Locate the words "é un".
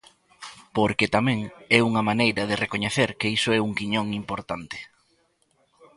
3.57-3.71